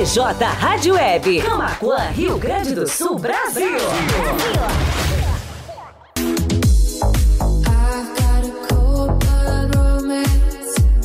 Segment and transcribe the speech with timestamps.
[0.00, 0.18] BJ
[0.58, 1.42] Rádio Web.
[1.42, 3.76] Camacuã, Rio Grande do Sul, Brasil.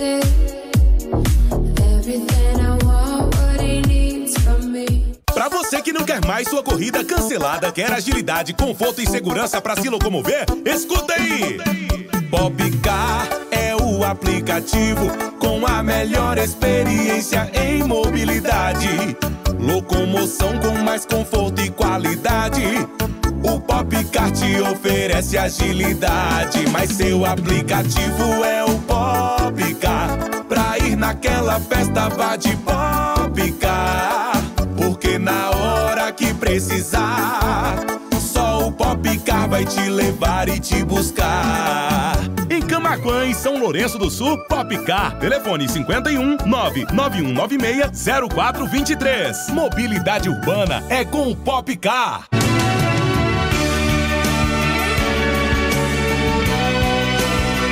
[5.93, 10.47] que não quer mais sua corrida cancelada, quer agilidade, conforto e segurança para se locomover,
[10.65, 11.59] escuta aí!
[12.31, 15.07] Popcar é o aplicativo
[15.39, 18.89] com a melhor experiência em mobilidade.
[19.61, 22.65] Locomoção com mais conforto e qualidade.
[23.45, 30.17] O Popcar te oferece agilidade, mas seu aplicativo é o Popcar.
[30.49, 34.43] Pra ir naquela festa, vá de Popcar.
[34.77, 35.82] Porque na hora
[36.23, 37.75] que precisar,
[38.21, 42.17] só o Popcar vai te levar e te buscar.
[42.49, 45.19] Em Camaquã, em São Lourenço do Sul, Popcar.
[45.19, 49.49] Telefone 51 99196 0423.
[49.51, 52.29] Mobilidade urbana é com o Popcar.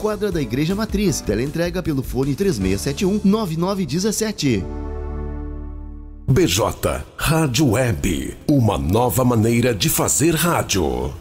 [0.00, 1.20] quadra da Igreja Matriz.
[1.20, 4.64] Teleentrega pelo fone 3671 9917.
[6.26, 11.12] BJ Rádio Web, uma nova maneira de fazer rádio.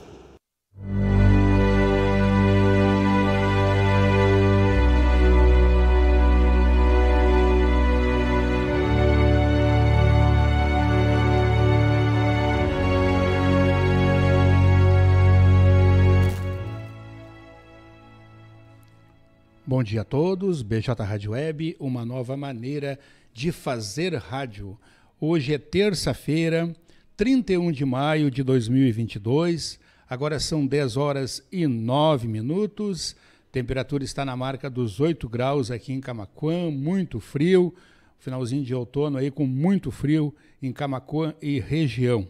[19.69, 22.97] Bom dia a todos, BJ Rádio Web, uma nova maneira
[23.31, 24.75] de fazer rádio.
[25.22, 26.75] Hoje é terça-feira,
[27.16, 33.16] 31 de maio de 2022, agora são 10 horas e 9 minutos,
[33.52, 37.72] temperatura está na marca dos 8 graus aqui em Camaquã, muito frio,
[38.18, 42.28] finalzinho de outono aí com muito frio em Camaquã e região.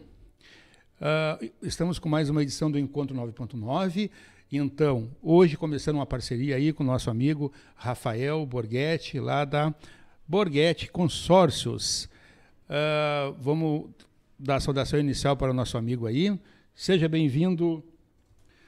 [1.00, 4.10] Uh, estamos com mais uma edição do Encontro 9.9.
[4.52, 9.72] Então, hoje começando uma parceria aí com o nosso amigo Rafael Borghetti, lá da
[10.26, 12.08] Borghetti Consórcios.
[12.68, 13.90] Uh, vamos
[14.36, 16.36] dar a saudação inicial para o nosso amigo aí.
[16.74, 17.80] Seja bem-vindo.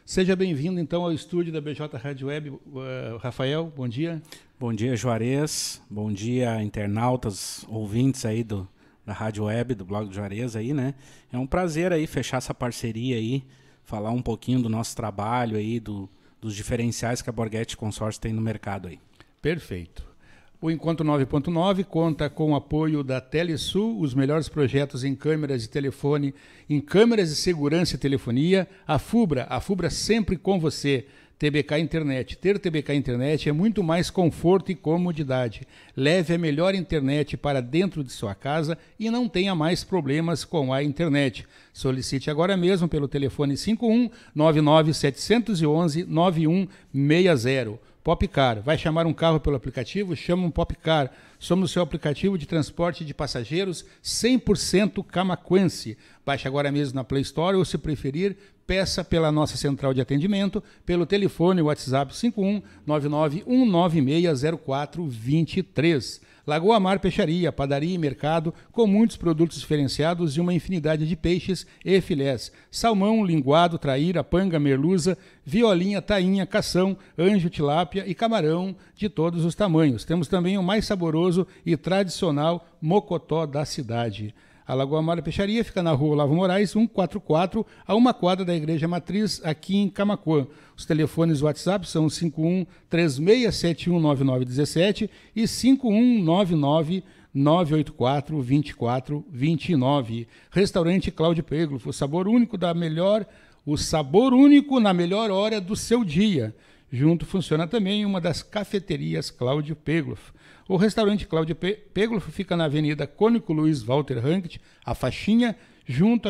[0.06, 2.50] Seja bem-vindo, então, ao estúdio da BJ Rádio Web.
[2.50, 4.22] Uh, Rafael, bom dia.
[4.60, 5.82] Bom dia, Juarez.
[5.90, 8.68] Bom dia, internautas, ouvintes aí do,
[9.04, 10.94] da Rádio Web, do blog do Juarez aí, né?
[11.32, 13.42] É um prazer aí fechar essa parceria aí
[13.84, 16.08] falar um pouquinho do nosso trabalho aí, do,
[16.40, 18.98] dos diferenciais que a Borghetti Consórcio tem no mercado aí.
[19.40, 20.12] Perfeito.
[20.60, 25.68] O Encontro 9.9 conta com o apoio da Telesul, os melhores projetos em câmeras de
[25.68, 26.32] telefone,
[26.70, 28.68] em câmeras de segurança e telefonia.
[28.86, 31.08] A Fubra, a Fubra sempre com você.
[31.42, 32.38] TBK Internet.
[32.38, 35.62] Ter TBK Internet é muito mais conforto e comodidade.
[35.96, 40.72] Leve a melhor internet para dentro de sua casa e não tenha mais problemas com
[40.72, 41.44] a internet.
[41.72, 47.91] Solicite agora mesmo pelo telefone 51 99 711 9160.
[48.02, 48.60] Popcar.
[48.60, 50.16] Vai chamar um carro pelo aplicativo?
[50.16, 51.12] Chama um Popcar.
[51.38, 55.96] Somos o seu aplicativo de transporte de passageiros 100% camaquense.
[56.26, 60.60] Baixe agora mesmo na Play Store ou, se preferir, peça pela nossa central de atendimento
[60.84, 66.31] pelo telefone WhatsApp 51 99 1960423.
[66.46, 71.66] Lagoa Mar Peixaria, padaria e mercado com muitos produtos diferenciados e uma infinidade de peixes
[71.84, 72.50] e filés.
[72.70, 79.54] Salmão, linguado, traíra, panga, merluza, violinha, tainha, cação, anjo, tilápia e camarão de todos os
[79.54, 80.04] tamanhos.
[80.04, 84.34] Temos também o mais saboroso e tradicional mocotó da cidade.
[84.72, 88.88] A Lagoa Mara Peixaria fica na rua Olavo Moraes, 144, a uma quadra da Igreja
[88.88, 90.46] Matriz, aqui em Camacuã.
[90.74, 97.04] Os telefones WhatsApp são 51 36719917 e 5199
[97.34, 100.26] 984 2429.
[100.50, 103.26] Restaurante Cláudio Peglo, o sabor único da melhor,
[103.66, 106.56] o sabor único na melhor hora do seu dia.
[106.90, 110.32] Junto funciona também uma das cafeterias Cláudio Pegloff.
[110.68, 116.28] O restaurante Cláudio Pegloff fica na Avenida Cônico Luiz Walter Hankt, a faixinha, junto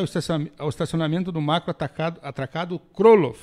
[0.57, 3.39] ao estacionamento do macro atacado, atracado Kroloff,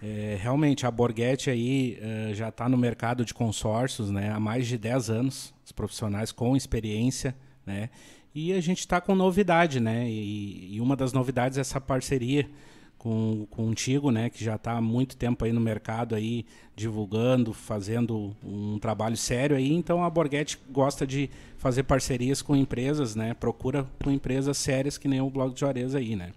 [0.00, 4.68] É, realmente, a Borghetti aí uh, já está no mercado de consórcios né, há mais
[4.68, 7.34] de 10 anos, os profissionais com experiência,
[7.66, 7.90] né?
[8.32, 10.08] E a gente está com novidade, né?
[10.08, 12.48] E, e, uma das novidades é essa parceria
[12.98, 14.30] com contigo, né?
[14.30, 16.44] Que já está há muito tempo aí no mercado aí
[16.74, 19.72] divulgando, fazendo um trabalho sério aí.
[19.72, 23.34] Então a Borghetti gosta de fazer parcerias com empresas, né?
[23.34, 26.32] Procura com empresas sérias que nem o Blog de Juarez aí, né?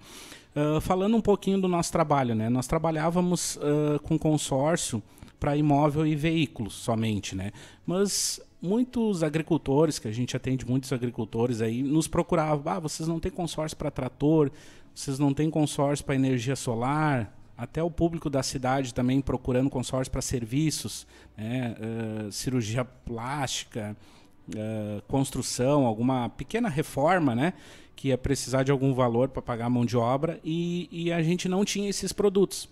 [0.56, 2.50] Uh, falando um pouquinho do nosso trabalho, né?
[2.50, 5.02] Nós trabalhávamos uh, com consórcio
[5.40, 7.52] para imóvel e veículos somente, né?
[7.86, 13.20] Mas muitos agricultores, que a gente atende muitos agricultores aí, nos procuravam, ah, vocês não
[13.20, 14.52] têm consórcio para trator,
[15.00, 20.12] vocês não têm consórcio para energia solar, até o público da cidade também procurando consórcio
[20.12, 21.08] para serviços,
[21.38, 21.74] né?
[21.80, 23.96] uh, cirurgia plástica,
[24.50, 27.54] uh, construção, alguma pequena reforma, né?
[27.96, 31.24] que ia precisar de algum valor para pagar a mão de obra e, e a
[31.24, 32.68] gente não tinha esses produtos.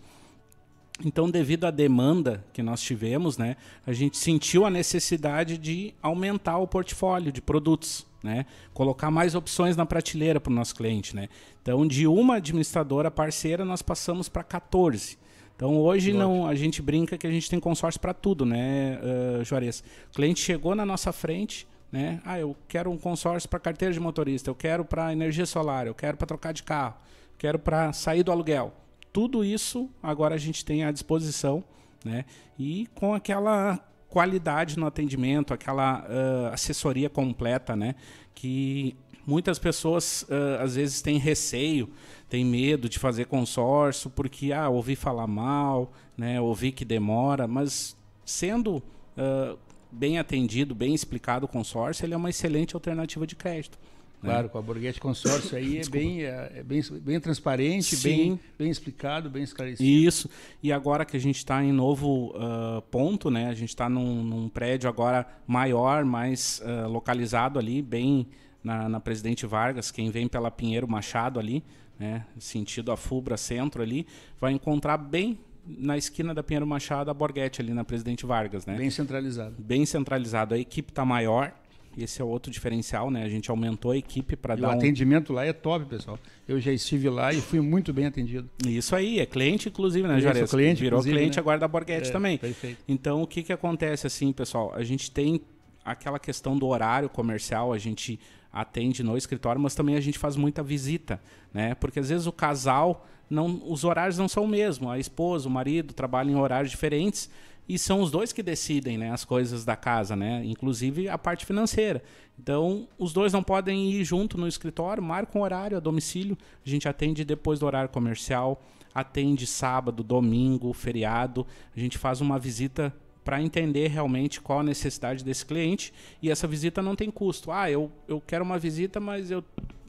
[1.05, 6.57] Então, devido à demanda que nós tivemos, né, a gente sentiu a necessidade de aumentar
[6.57, 11.15] o portfólio de produtos, né, colocar mais opções na prateleira para o nosso cliente.
[11.15, 11.29] Né.
[11.61, 15.17] Então, de uma administradora parceira, nós passamos para 14.
[15.55, 19.43] Então, hoje não, a gente brinca que a gente tem consórcio para tudo, né, uh,
[19.43, 19.83] Juarez?
[20.11, 22.21] O cliente chegou na nossa frente, né?
[22.25, 25.95] Ah, eu quero um consórcio para carteira de motorista, eu quero para energia solar, eu
[25.95, 26.95] quero para trocar de carro,
[27.37, 28.73] quero para sair do aluguel.
[29.11, 31.63] Tudo isso agora a gente tem à disposição,
[32.03, 32.25] né?
[32.59, 33.79] E com aquela
[34.09, 37.95] qualidade no atendimento, aquela uh, assessoria completa, né?
[38.33, 41.89] Que muitas pessoas uh, às vezes têm receio,
[42.29, 46.39] têm medo de fazer consórcio porque ah, ouvi falar mal, né?
[46.39, 49.57] Ouvi que demora, mas sendo uh,
[49.91, 53.77] bem atendido, bem explicado o consórcio, ele é uma excelente alternativa de crédito.
[54.21, 54.31] Né?
[54.31, 58.69] Claro, com a Borghetti Consórcio aí é bem, é, é bem, bem transparente, bem, bem
[58.69, 59.87] explicado, bem esclarecido.
[59.87, 60.29] Isso.
[60.61, 63.47] E agora que a gente está em novo uh, ponto, né?
[63.47, 68.27] A gente está num, num, prédio agora maior, mais uh, localizado ali, bem
[68.63, 69.91] na, na, Presidente Vargas.
[69.91, 71.63] Quem vem pela Pinheiro Machado ali,
[71.99, 72.25] né?
[72.39, 74.07] Sentido a Fubra Centro ali,
[74.39, 78.75] vai encontrar bem na esquina da Pinheiro Machado, a Borghetti, ali na Presidente Vargas, né?
[78.75, 79.55] Bem centralizado.
[79.59, 80.55] Bem centralizado.
[80.55, 81.53] A equipe está maior.
[81.97, 83.23] Esse é outro diferencial, né?
[83.23, 84.69] A gente aumentou a equipe para dar.
[84.69, 86.19] O atendimento lá é top, pessoal.
[86.47, 88.49] Eu já estive lá e fui muito bem atendido.
[88.65, 90.49] Isso aí, é cliente, inclusive, né, Juarez?
[90.49, 91.41] cliente, Virou cliente né?
[91.41, 92.37] agora da Borghetti é, também.
[92.37, 92.77] Perfeito.
[92.87, 94.71] Então, o que, que acontece, assim, pessoal?
[94.75, 95.41] A gente tem
[95.83, 98.19] aquela questão do horário comercial, a gente
[98.51, 101.19] atende no escritório, mas também a gente faz muita visita,
[101.53, 101.75] né?
[101.75, 104.89] Porque às vezes o casal não, os horários não são o mesmo.
[104.89, 107.29] A esposa, o marido trabalham em horários diferentes
[107.67, 110.41] e são os dois que decidem né, as coisas da casa, né?
[110.45, 112.01] inclusive a parte financeira.
[112.39, 116.69] Então, os dois não podem ir junto no escritório, marcam um horário a domicílio, a
[116.69, 121.45] gente atende depois do horário comercial, atende sábado, domingo, feriado,
[121.75, 122.93] a gente faz uma visita
[123.23, 127.51] para entender realmente qual a necessidade desse cliente e essa visita não tem custo.
[127.51, 129.43] Ah, eu, eu quero uma visita, mas eu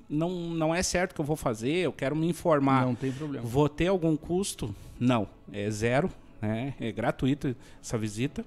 [0.09, 2.85] não, não é certo que eu vou fazer, eu quero me informar.
[2.85, 3.47] Não tem problema.
[3.47, 4.75] Vou ter algum custo?
[4.99, 6.75] Não, é zero, né?
[6.81, 8.45] é gratuito essa visita.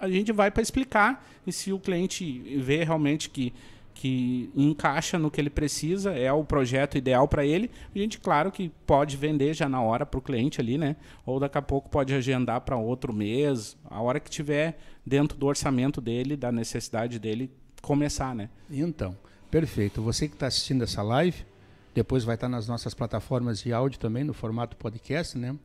[0.00, 3.52] A gente vai para explicar e se o cliente vê realmente que
[3.98, 7.68] que encaixa no que ele precisa, é o projeto ideal para ele.
[7.92, 10.94] A gente, claro, que pode vender já na hora para o cliente ali, né?
[11.26, 15.46] Ou daqui a pouco pode agendar para outro mês, a hora que tiver dentro do
[15.46, 17.50] orçamento dele, da necessidade dele
[17.82, 18.48] começar, né?
[18.70, 19.16] Então,
[19.50, 20.00] perfeito.
[20.00, 21.44] Você que está assistindo essa live,
[21.92, 25.56] depois vai estar tá nas nossas plataformas de áudio também, no formato podcast, né?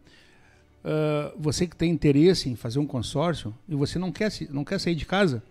[0.83, 4.79] Uh, você que tem interesse em fazer um consórcio e você não quer, não quer
[4.79, 5.41] sair de casa,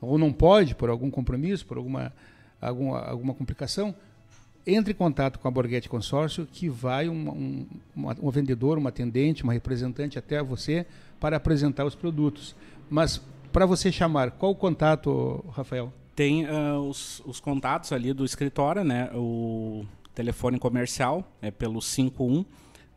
[0.00, 2.12] ou não pode por algum compromisso, por alguma
[2.62, 3.94] alguma, alguma complicação,
[4.64, 8.90] entre em contato com a Borghetti Consórcio, que vai um, um, uma, um vendedor, uma
[8.90, 10.86] atendente, uma representante até você
[11.18, 12.54] para apresentar os produtos.
[12.88, 13.20] Mas
[13.52, 15.92] para você chamar, qual o contato, Rafael?
[16.14, 19.10] Tem uh, os, os, contatos ali do escritório, né?
[19.14, 19.84] O
[20.14, 22.44] telefone comercial é pelo 51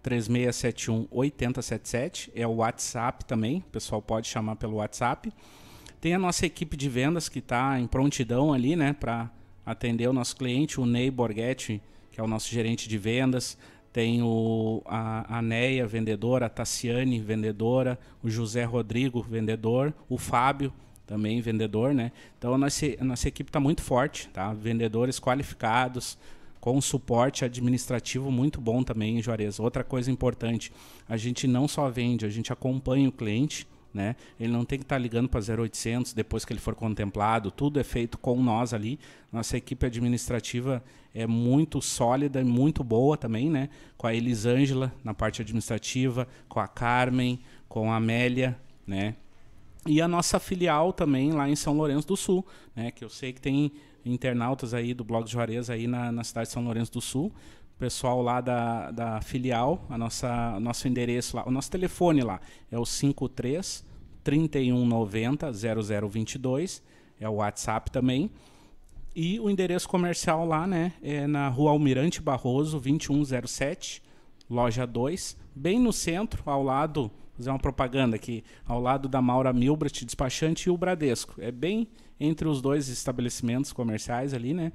[0.05, 5.33] 3671 8077, é o WhatsApp também, o pessoal pode chamar pelo WhatsApp.
[5.99, 9.31] Tem a nossa equipe de vendas que está em prontidão ali, né, para
[9.65, 11.81] atender o nosso cliente, o Ney Borghetti,
[12.11, 13.57] que é o nosso gerente de vendas,
[13.91, 20.71] tem o, a, a Neia, vendedora, a Tassiane, vendedora, o José Rodrigo, vendedor, o Fábio,
[21.07, 22.11] também vendedor, né?
[22.37, 24.53] Então a nossa, a nossa equipe está muito forte, tá?
[24.53, 26.15] Vendedores qualificados,
[26.65, 29.59] com suporte administrativo muito bom também em Juarez.
[29.59, 30.73] Outra coisa importante,
[31.07, 34.15] a gente não só vende, a gente acompanha o cliente, né?
[34.39, 37.79] Ele não tem que estar tá ligando para 0800 depois que ele for contemplado, tudo
[37.79, 38.99] é feito com nós ali.
[39.31, 43.69] Nossa equipe administrativa é muito sólida e muito boa também, né?
[43.95, 49.15] Com a Elisângela na parte administrativa, com a Carmen, com a Amélia, né?
[49.85, 52.43] E a nossa filial também lá em São Lourenço do Sul,
[52.75, 52.89] né?
[52.89, 53.71] Que eu sei que tem
[54.05, 57.33] internautas aí do Blog Juarez aí na, na cidade de São Lourenço do Sul
[57.77, 62.39] pessoal lá da, da filial, a nossa nosso endereço lá, o nosso telefone lá
[62.71, 63.83] é o 53
[64.23, 65.51] 3190
[66.09, 66.81] 0022,
[67.19, 68.31] é o WhatsApp também.
[69.15, 74.01] E o endereço comercial lá, né, é na Rua Almirante Barroso, 2107,
[74.49, 79.21] loja 2, bem no centro, ao lado, vou fazer uma propaganda aqui, ao lado da
[79.21, 81.35] Maura Milbrat, despachante e o Bradesco.
[81.39, 81.87] É bem
[82.19, 84.71] entre os dois estabelecimentos comerciais ali, né?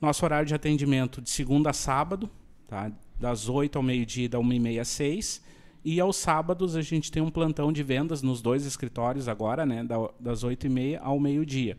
[0.00, 2.28] Nosso horário de atendimento de segunda a sábado,
[2.66, 2.90] tá?
[3.18, 5.42] das 8 ao meio-dia, da 1 e meia às 6.
[5.84, 9.84] E aos sábados a gente tem um plantão de vendas nos dois escritórios agora, né?
[9.84, 11.76] Da, das 8 e meia ao meio-dia.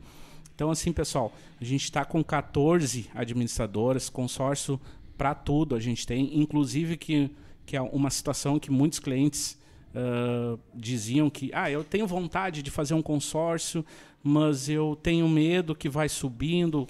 [0.56, 4.80] Então, assim, pessoal, a gente está com 14 administradoras, consórcio
[5.18, 5.76] para tudo.
[5.76, 7.30] A gente tem, inclusive, que,
[7.66, 9.58] que é uma situação que muitos clientes
[9.94, 13.86] uh, diziam que ah, eu tenho vontade de fazer um consórcio,
[14.22, 16.88] mas eu tenho medo que vai subindo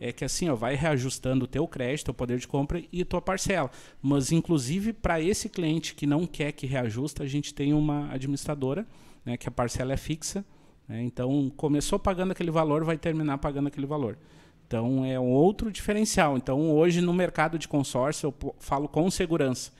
[0.00, 3.20] é que assim, ó, vai reajustando o teu crédito, o poder de compra e tua
[3.20, 3.70] parcela.
[4.02, 8.86] Mas inclusive para esse cliente que não quer que reajusta, a gente tem uma administradora,
[9.24, 10.44] né, que a parcela é fixa.
[10.86, 14.18] Né, então começou pagando aquele valor, vai terminar pagando aquele valor.
[14.66, 16.36] Então é um outro diferencial.
[16.36, 19.72] Então hoje no mercado de consórcio eu falo com segurança.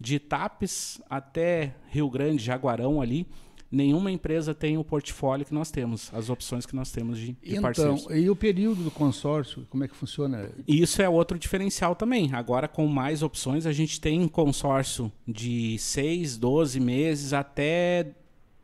[0.00, 3.26] De Tapes até Rio Grande, Jaguarão ali,
[3.74, 7.38] nenhuma empresa tem o portfólio que nós temos, as opções que nós temos de, de
[7.50, 8.06] então, parceiros.
[8.10, 10.50] E o período do consórcio, como é que funciona?
[10.66, 12.32] Isso é outro diferencial também.
[12.32, 18.14] Agora, com mais opções, a gente tem consórcio de 6, 12 meses até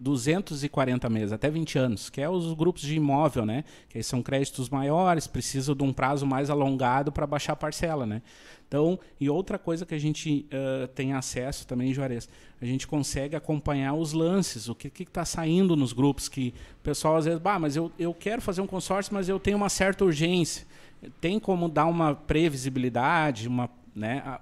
[0.00, 3.64] 240 meses, até 20 anos, que é os grupos de imóvel, né?
[3.88, 8.22] Que são créditos maiores, precisam de um prazo mais alongado para baixar a parcela, né?
[8.66, 12.28] Então, e outra coisa que a gente uh, tem acesso também, Juarez,
[12.62, 17.16] a gente consegue acompanhar os lances, o que está saindo nos grupos, que o pessoal
[17.16, 20.04] às vezes, bah, mas eu, eu quero fazer um consórcio, mas eu tenho uma certa
[20.04, 20.66] urgência.
[21.20, 24.38] Tem como dar uma previsibilidade, uma, né,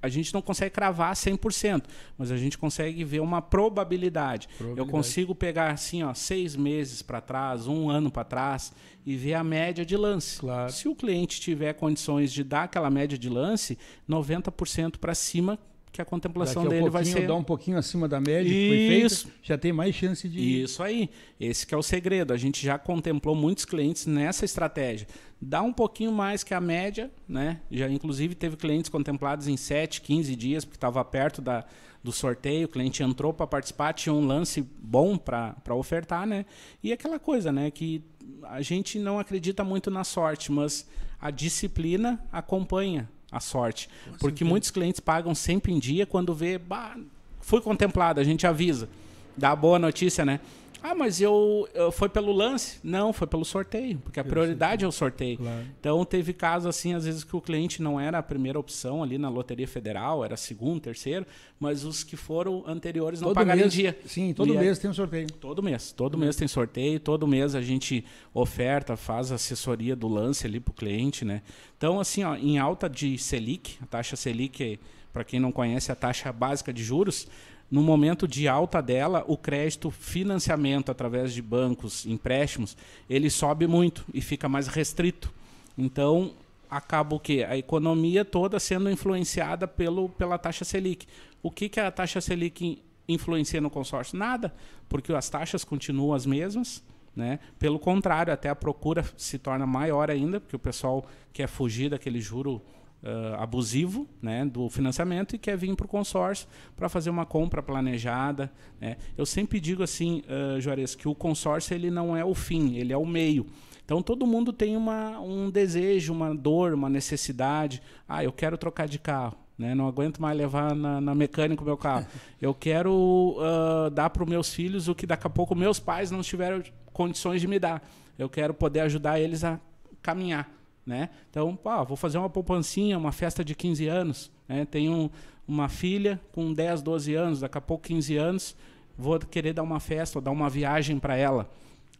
[0.00, 1.84] a gente não consegue cravar 100%,
[2.16, 4.48] mas a gente consegue ver uma probabilidade.
[4.48, 4.88] probabilidade.
[4.88, 8.72] Eu consigo pegar assim, ó, seis meses para trás, um ano para trás
[9.04, 10.38] e ver a média de lance.
[10.40, 10.70] Claro.
[10.72, 13.78] Se o cliente tiver condições de dar aquela média de lance,
[14.08, 15.58] 90% para cima
[15.92, 17.26] que a contemplação Daqui dele vai ser.
[17.26, 19.28] dá um pouquinho acima da média que foi feita, Isso.
[19.42, 20.62] já tem mais chance de.
[20.62, 21.10] Isso aí.
[21.40, 22.32] Esse que é o segredo.
[22.32, 25.06] A gente já contemplou muitos clientes nessa estratégia.
[25.40, 27.60] Dá um pouquinho mais que a média, né?
[27.70, 31.64] Já inclusive teve clientes contemplados em 7, 15 dias, porque estava perto da,
[32.02, 36.44] do sorteio, o cliente entrou para participar, tinha um lance bom para ofertar, né?
[36.82, 38.02] E aquela coisa, né, que
[38.44, 40.86] a gente não acredita muito na sorte, mas
[41.20, 43.88] a disciplina acompanha a sorte.
[44.18, 46.96] Porque muitos clientes pagam sempre em dia quando vê, bah,
[47.40, 48.88] fui contemplado, a gente avisa.
[49.36, 50.40] Dá a boa notícia, né?
[50.82, 52.78] Ah, mas eu, eu foi pelo lance?
[52.82, 55.38] Não, foi pelo sorteio, porque a prioridade é o sorteio.
[55.38, 55.64] Claro.
[55.78, 59.18] Então teve casos assim, às vezes que o cliente não era a primeira opção ali
[59.18, 61.26] na Loteria Federal, era segundo, terceiro,
[61.58, 63.98] mas os que foram anteriores não todo pagaram mês, em dia.
[64.06, 65.26] Sim, todo E mês tem um sorteio.
[65.32, 65.92] Todo mês.
[65.92, 70.72] Todo mês tem sorteio, todo mês a gente oferta, faz assessoria do lance ali pro
[70.72, 71.42] cliente, né?
[71.76, 74.78] Então, assim, ó, em alta de Selic, a taxa Selic,
[75.12, 77.26] para quem não conhece, é a taxa básica de juros,
[77.70, 82.76] no momento de alta dela, o crédito financiamento através de bancos, empréstimos,
[83.08, 85.32] ele sobe muito e fica mais restrito.
[85.76, 86.32] Então,
[86.70, 87.46] acaba o quê?
[87.48, 91.06] A economia toda sendo influenciada pelo, pela taxa Selic.
[91.42, 94.18] O que, que a taxa Selic influencia no consórcio?
[94.18, 94.54] Nada,
[94.88, 96.82] porque as taxas continuam as mesmas.
[97.14, 97.40] Né?
[97.58, 102.20] Pelo contrário, até a procura se torna maior ainda, porque o pessoal quer fugir daquele
[102.20, 102.62] juro
[103.00, 107.62] ah, abusivo né, do financiamento e quer vir para o consórcio para fazer uma compra
[107.62, 108.52] planejada.
[108.80, 108.96] Né?
[109.16, 112.92] Eu sempre digo assim, uh, Juarez, que o consórcio ele não é o fim, ele
[112.92, 113.46] é o meio.
[113.84, 117.80] Então todo mundo tem uma, um desejo, uma dor, uma necessidade.
[118.08, 119.36] Ah, eu quero trocar de carro.
[119.56, 119.76] Né?
[119.76, 122.06] Não aguento mais levar na, na mecânica o meu carro.
[122.40, 126.10] Eu quero ah, dar para os meus filhos o que daqui a pouco meus pais
[126.10, 126.62] não tiveram
[126.92, 127.82] condições de me dar.
[128.18, 129.58] Eu quero poder ajudar eles a
[130.02, 130.57] caminhar.
[130.88, 131.10] Né?
[131.30, 134.30] Então, pá, vou fazer uma poupancinha, uma festa de 15 anos.
[134.48, 134.64] Né?
[134.64, 135.10] Tenho
[135.46, 138.56] uma filha com 10, 12 anos, daqui a pouco 15 anos,
[138.96, 141.46] vou querer dar uma festa ou dar uma viagem para ela.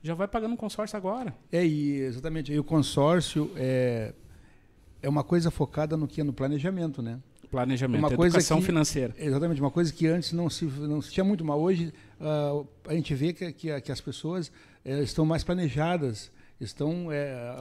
[0.03, 1.35] Já vai pagando um consórcio agora.
[1.53, 2.51] É, e exatamente.
[2.51, 4.15] E o consórcio é,
[5.03, 6.23] é uma coisa focada no que?
[6.23, 7.19] No planejamento, né?
[7.51, 9.15] Planejamento, Uma educação que- financeira.
[9.19, 12.95] Exatamente, uma coisa que antes não se, não se tinha muito, mas hoje ah, a
[12.95, 14.51] gente vê que, que, que as pessoas
[14.85, 16.31] eh, estão mais planejadas,
[16.61, 17.15] estão me-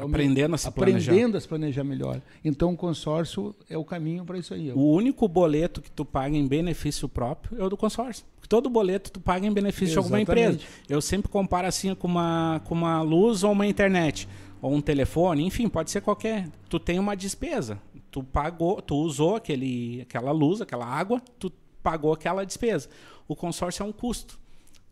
[0.03, 1.11] Aprendendo a se planejar.
[1.11, 2.21] aprendendo a se planejar melhor.
[2.43, 4.71] Então o consórcio é o caminho para isso aí.
[4.71, 8.25] O único boleto que tu paga em benefício próprio é o do consórcio.
[8.49, 10.55] Todo boleto tu paga em benefício de alguma Exatamente.
[10.55, 10.69] empresa.
[10.89, 14.27] Eu sempre comparo assim com uma, com uma luz ou uma internet.
[14.61, 16.47] Ou um telefone, enfim, pode ser qualquer.
[16.69, 17.77] Tu tem uma despesa.
[18.09, 21.51] Tu pagou, tu usou aquele, aquela luz, aquela água, tu
[21.83, 22.89] pagou aquela despesa.
[23.27, 24.39] O consórcio é um custo.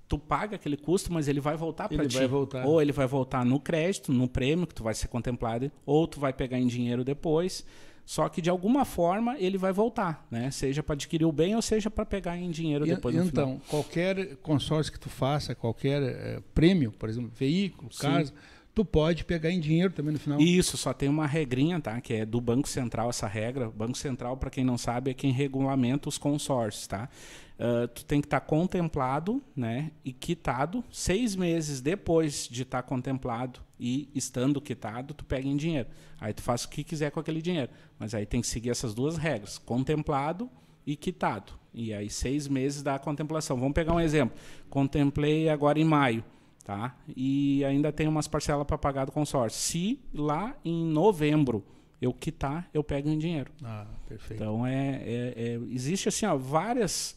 [0.08, 2.18] Tu paga aquele custo, mas ele vai voltar para ti.
[2.18, 2.66] vai voltar.
[2.66, 6.20] Ou ele vai voltar no crédito, no prêmio que tu vai ser contemplado, ou tu
[6.20, 7.66] vai pegar em dinheiro depois.
[8.06, 10.52] Só que de alguma forma ele vai voltar, né?
[10.52, 13.46] Seja para adquirir o bem ou seja para pegar em dinheiro E- depois no então,
[13.46, 13.62] final.
[13.68, 18.02] qualquer consórcio que tu faça, qualquer eh, prêmio, por exemplo, veículo, Sim.
[18.04, 18.32] casa,
[18.76, 20.40] tu pode pegar em dinheiro também no final.
[20.40, 22.00] Isso, só tem uma regrinha, tá?
[22.00, 23.70] Que é do Banco Central essa regra.
[23.70, 27.10] O Banco Central, para quem não sabe, é quem regulamenta os consórcios, tá?
[27.58, 29.92] Ah, tu tem que estar contemplado, né?
[30.04, 35.88] E quitado seis meses depois de estar contemplado e estando quitado, tu pega em dinheiro.
[36.20, 37.72] Aí tu faz o que quiser com aquele dinheiro.
[38.00, 40.50] Mas aí tem que seguir essas duas regras: contemplado
[40.86, 41.54] e quitado.
[41.74, 43.58] E aí seis meses da contemplação.
[43.58, 44.38] Vamos pegar um exemplo.
[44.70, 46.24] Contemplei agora em maio
[46.66, 46.98] tá?
[47.16, 49.60] E ainda tem umas parcelas para pagar do consórcio.
[49.62, 51.64] Se lá em novembro
[52.02, 53.52] eu quitar, eu pego em dinheiro.
[53.64, 54.42] Ah, perfeito.
[54.42, 57.16] Então é, é- é- existe assim ó, várias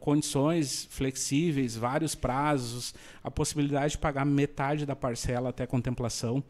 [0.00, 6.42] condições flexíveis, vários prazos, a possibilidade de pagar metade da parcela até contemplação.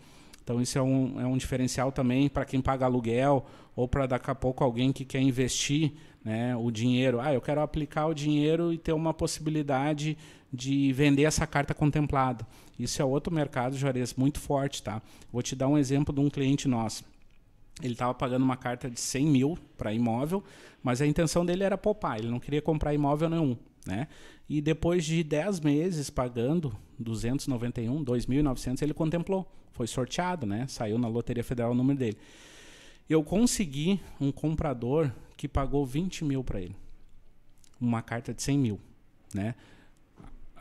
[0.43, 4.31] Então isso é um, é um diferencial também para quem paga aluguel ou para daqui
[4.31, 5.93] a pouco alguém que quer investir
[6.25, 7.21] né, o dinheiro.
[7.21, 10.17] Ah, eu quero aplicar o dinheiro e ter uma possibilidade
[10.53, 12.47] de vender essa carta contemplada.
[12.79, 14.83] Isso é outro mercado, Juarez, muito forte.
[14.83, 15.01] Tá?
[15.33, 17.05] Vou te dar um exemplo de um cliente nosso.
[17.81, 20.43] Ele estava pagando uma carta de 100 mil para imóvel,
[20.83, 23.57] mas a intenção dele era poupar, ele não queria comprar imóvel nenhum.
[23.87, 24.09] Né?
[24.49, 29.51] E depois de 10 meses pagando 291, 2.900, ele contemplou.
[29.73, 30.67] Foi sorteado, né?
[30.69, 32.19] saiu na Loteria Federal o número dele.
[33.09, 36.77] Eu consegui um comprador que pagou 20 mil para ele.
[37.81, 38.81] Uma carta de 100 mil.
[39.35, 39.55] Né?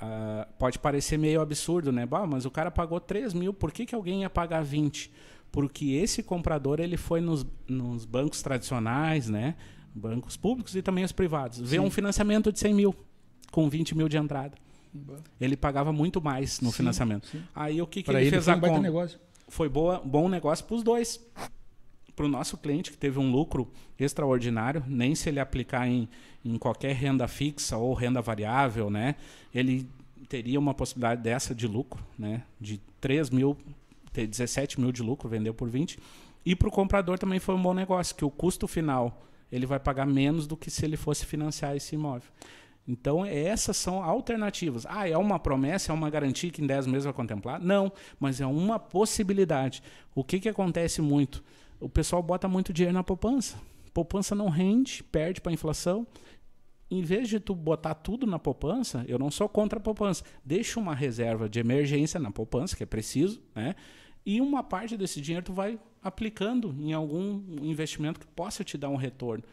[0.02, 2.08] Ah, pode parecer meio absurdo, né?
[2.08, 5.14] Bah, mas o cara pagou 3 mil, por que, que alguém ia pagar 20?
[5.52, 9.56] Porque esse comprador ele foi nos, nos bancos tradicionais, né?
[9.94, 11.60] Bancos públicos e também os privados.
[11.60, 12.96] Vê um financiamento de 100 mil
[13.52, 14.54] com 20 mil de entrada.
[15.40, 17.28] Ele pagava muito mais no Sim, financiamento.
[17.28, 17.42] sim.
[17.56, 18.80] Aí o que, que ele, ele fez foi um conta?
[18.80, 19.20] negócio.
[19.48, 21.20] Foi boa, bom negócio para os dois.
[22.16, 26.08] para o nosso cliente que teve um lucro extraordinário, nem se ele aplicar em,
[26.44, 29.16] em qualquer renda fixa ou renda variável, né,
[29.54, 29.88] ele
[30.30, 33.58] teria uma possibilidade dessa de lucro, né, de 3 mil,
[34.12, 36.00] ter 17 mil de lucro, vendeu por 20.
[36.46, 39.80] E para o comprador também foi um bom negócio, que o custo final ele vai
[39.80, 42.30] pagar menos do que se ele fosse financiar esse imóvel.
[42.88, 44.86] Então, essas são alternativas.
[44.88, 47.60] Ah, é uma promessa, é uma garantia que em 10 meses vai contemplar?
[47.60, 49.84] Não, mas é uma possibilidade.
[50.16, 51.44] O que, que acontece muito?
[51.80, 53.58] O pessoal bota muito dinheiro na poupança.
[53.94, 56.08] Poupança não rende, perde para a inflação.
[56.90, 60.24] Em vez de tu botar tudo na poupança, eu não sou contra a poupança.
[60.44, 63.76] Deixa uma reserva de emergência na poupança, que é preciso, né?
[64.26, 68.90] E uma parte desse dinheiro tu vai aplicando em algum investimento que possa te dar
[68.90, 69.44] um retorno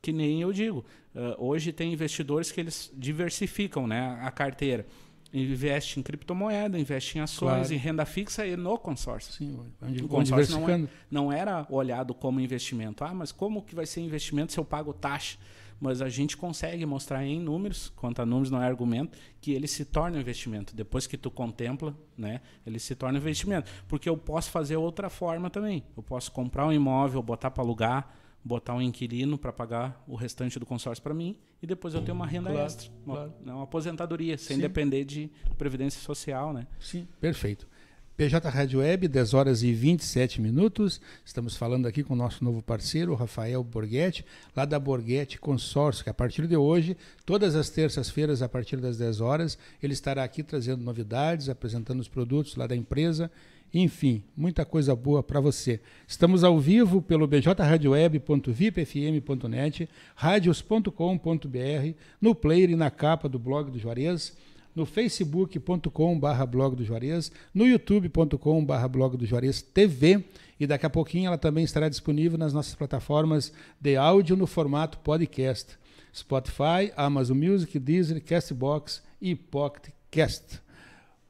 [0.00, 0.84] que nem eu digo.
[1.14, 4.86] Uh, hoje tem investidores que eles diversificam né, a carteira.
[5.32, 7.74] Investe em criptomoeda, investe em ações, claro.
[7.74, 9.34] em renda fixa e no consórcio.
[9.34, 9.60] Sim,
[10.02, 13.04] o consórcio não, é, não, era olhado como investimento.
[13.04, 15.36] Ah, mas como que vai ser investimento se eu pago taxa?
[15.80, 19.66] Mas a gente consegue mostrar em números, quanto a números não é argumento, que ele
[19.66, 20.74] se torna investimento.
[20.74, 23.70] Depois que tu contempla, né, ele se torna investimento.
[23.86, 25.84] Porque eu posso fazer outra forma também.
[25.96, 28.14] Eu posso comprar um imóvel, botar para alugar,
[28.44, 32.14] botar um inquilino para pagar o restante do consórcio para mim e depois eu tenho
[32.14, 33.34] uma renda claro, extra, uma, claro.
[33.40, 34.62] Né, uma, aposentadoria, sem Sim.
[34.62, 36.66] depender de previdência social, né?
[36.78, 37.68] Sim, perfeito.
[38.18, 41.00] PJ Rádio Web, 10 horas e 27 minutos.
[41.24, 44.24] Estamos falando aqui com o nosso novo parceiro, Rafael Borghetti,
[44.56, 48.98] lá da Borghetti Consórcio, que a partir de hoje, todas as terças-feiras, a partir das
[48.98, 53.30] 10 horas, ele estará aqui trazendo novidades, apresentando os produtos lá da empresa
[53.72, 55.80] enfim, muita coisa boa para você.
[56.06, 64.34] Estamos ao vivo pelo bjradioweb.vipfm.net, radios.com.br, no player e na capa do blog do Juarez,
[64.78, 70.24] no facebook.com.br blog do Juarez, no youtube.com.br blog do Juarez TV
[70.58, 74.98] e daqui a pouquinho ela também estará disponível nas nossas plataformas de áudio no formato
[74.98, 75.76] podcast.
[76.14, 80.60] Spotify, Amazon Music, Deezer, Castbox e Pocket Cast.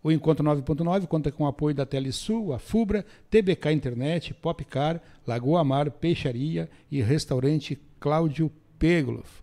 [0.03, 5.65] O Encontro 9.9 conta com o apoio da Telesul, a Fubra, TBK Internet, Popcar, Lagoa
[5.65, 9.43] Mar, Peixaria e Restaurante Cláudio Pegloff.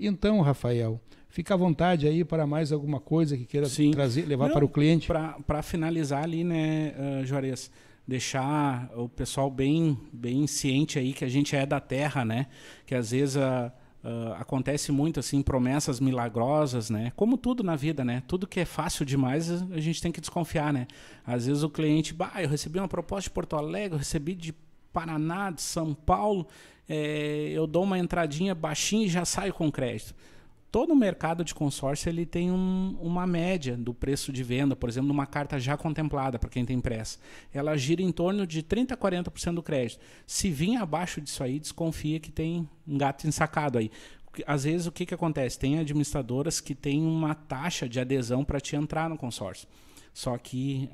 [0.00, 3.90] Então, Rafael, fica à vontade aí para mais alguma coisa que queira Sim.
[3.90, 5.06] trazer, levar Não, para o cliente.
[5.06, 7.70] Para finalizar ali, né, uh, Juarez,
[8.08, 12.46] deixar o pessoal bem, bem ciente aí que a gente é da terra, né?
[12.86, 18.02] Que às vezes a Uh, acontece muito assim promessas milagrosas né como tudo na vida
[18.02, 20.86] né tudo que é fácil demais a gente tem que desconfiar né
[21.22, 24.54] às vezes o cliente bah eu recebi uma proposta de Porto Alegre eu recebi de
[24.92, 26.46] Paraná de São Paulo
[26.88, 30.14] é, eu dou uma entradinha baixinha e já saio com crédito
[30.70, 34.88] todo o mercado de consórcio ele tem um, uma média do preço de venda, por
[34.88, 37.18] exemplo, numa carta já contemplada para quem tem pressa.
[37.52, 40.00] Ela gira em torno de 30 a 40% do crédito.
[40.26, 43.90] Se vir abaixo disso aí, desconfia que tem um gato ensacado aí.
[44.46, 45.58] Às vezes o que, que acontece?
[45.58, 49.68] Tem administradoras que têm uma taxa de adesão para te entrar no consórcio.
[50.14, 50.88] Só que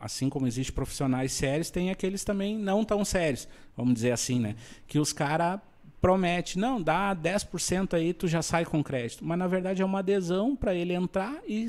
[0.00, 4.56] assim como existe profissionais sérios, tem aqueles também não tão sérios, vamos dizer assim, né?
[4.86, 5.60] Que os caras
[6.00, 9.24] promete, não, dá 10% aí, tu já sai com crédito.
[9.24, 11.66] Mas na verdade é uma adesão para ele entrar e,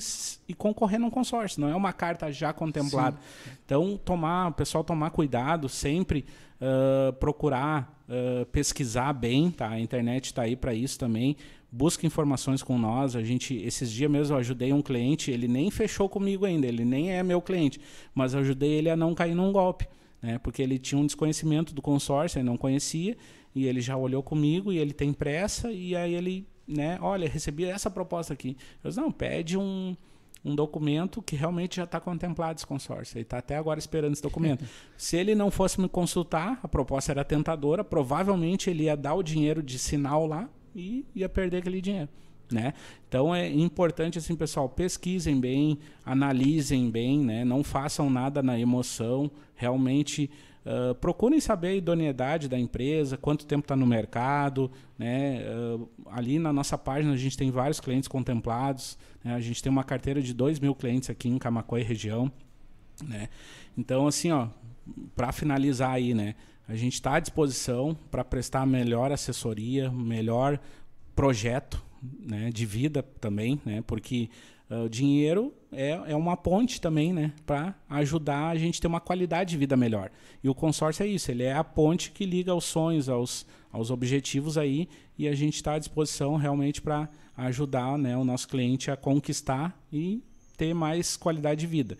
[0.47, 3.17] e concorrer num consórcio, não é uma carta já contemplada.
[3.43, 3.51] Sim.
[3.65, 6.25] Então, tomar, o pessoal tomar cuidado, sempre
[6.61, 9.69] uh, procurar uh, pesquisar bem, tá?
[9.69, 11.35] A internet está aí para isso também.
[11.71, 13.15] Busca informações com nós.
[13.15, 16.83] A gente, esses dias mesmo, eu ajudei um cliente, ele nem fechou comigo ainda, ele
[16.83, 17.79] nem é meu cliente,
[18.13, 19.87] mas ajudei ele a não cair num golpe.
[20.21, 20.37] Né?
[20.37, 23.15] Porque ele tinha um desconhecimento do consórcio, ele não conhecia,
[23.55, 27.65] e ele já olhou comigo e ele tem pressa e aí ele, né, olha, recebi
[27.65, 28.57] essa proposta aqui.
[28.83, 29.95] Eu disse, não, pede um,
[30.43, 33.17] um documento que realmente já está contemplado esse consórcio.
[33.17, 34.65] Ele está até agora esperando esse documento.
[34.97, 39.23] Se ele não fosse me consultar, a proposta era tentadora, provavelmente ele ia dar o
[39.23, 42.09] dinheiro de sinal lá e ia perder aquele dinheiro.
[42.51, 42.73] Né?
[43.07, 47.45] Então é importante assim, pessoal, pesquisem bem, analisem bem, né?
[47.45, 50.29] não façam nada na emoção, realmente
[50.63, 54.69] Uh, procurem saber a idoneidade da empresa, quanto tempo está no mercado.
[54.97, 55.41] Né?
[55.49, 58.95] Uh, ali na nossa página a gente tem vários clientes contemplados.
[59.23, 59.33] Né?
[59.33, 62.31] A gente tem uma carteira de 2 mil clientes aqui em Camacuã e região.
[63.03, 63.29] Né?
[63.75, 64.49] Então, assim, ó,
[65.15, 66.35] para finalizar aí, né?
[66.71, 70.57] A gente está à disposição para prestar melhor assessoria, melhor
[71.13, 73.83] projeto né, de vida também, né?
[73.85, 74.29] porque
[74.71, 77.33] Uh, o dinheiro é, é uma ponte também, né?
[77.45, 80.09] Para ajudar a gente a ter uma qualidade de vida melhor.
[80.41, 83.91] E o consórcio é isso, ele é a ponte que liga aos sonhos, aos, aos
[83.91, 88.89] objetivos aí, e a gente está à disposição realmente para ajudar né, o nosso cliente
[88.89, 90.23] a conquistar e
[90.55, 91.97] ter mais qualidade de vida.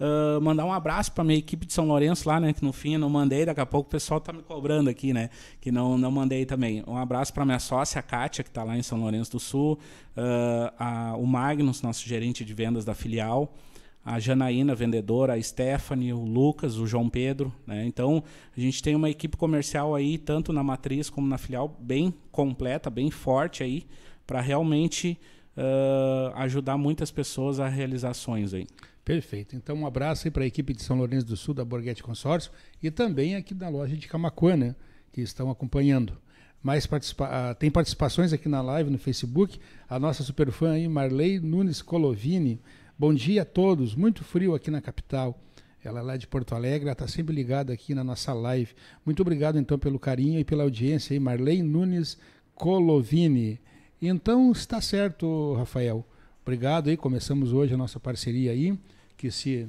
[0.00, 2.54] Uh, mandar um abraço para minha equipe de São Lourenço lá, né?
[2.54, 5.12] Que no fim eu não mandei, daqui a pouco o pessoal tá me cobrando aqui,
[5.12, 5.28] né?
[5.60, 6.82] Que não, não mandei também.
[6.86, 9.78] Um abraço para minha sócia, Kátia, que está lá em São Lourenço do Sul,
[10.16, 13.54] uh, a, o Magnus, nosso gerente de vendas da filial,
[14.02, 17.52] a Janaína, vendedora, a Stephanie, o Lucas, o João Pedro.
[17.66, 17.84] Né?
[17.84, 18.24] Então,
[18.56, 22.88] a gente tem uma equipe comercial aí, tanto na matriz como na filial, bem completa,
[22.88, 23.84] bem forte aí,
[24.26, 25.20] para realmente
[25.56, 28.66] uh, ajudar muitas pessoas a realizar sonhos aí.
[29.04, 29.56] Perfeito.
[29.56, 32.52] Então, um abraço aí para a equipe de São Lourenço do Sul, da Borghetti Consórcio,
[32.82, 34.76] e também aqui da loja de Camacuã, né,
[35.12, 36.16] que estão acompanhando.
[36.62, 39.58] Mais participa uh, tem participações aqui na live, no Facebook.
[39.88, 42.60] A nossa superfã aí, Marley Nunes Colovini.
[42.98, 43.94] Bom dia a todos.
[43.94, 45.40] Muito frio aqui na capital.
[45.82, 48.74] Ela é lá de Porto Alegre, ela está sempre ligada aqui na nossa live.
[49.06, 52.18] Muito obrigado, então, pelo carinho e pela audiência aí, Marley Nunes
[52.54, 53.58] Colovini.
[54.00, 56.04] Então, está certo, Rafael.
[56.42, 56.96] Obrigado aí.
[56.96, 58.78] Começamos hoje a nossa parceria aí,
[59.16, 59.68] que se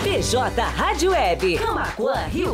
[0.02, 2.52] PJ Rádio Web, Camacuã, Rio Grande.